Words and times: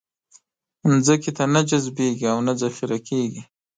ځمکې 1.05 1.31
ته 1.37 1.43
نه 1.53 1.61
جذبېږي 1.69 2.25
او 2.33 2.39
نه 2.47 2.53
ذخېره 2.61 2.97
کېږي. 3.07 3.41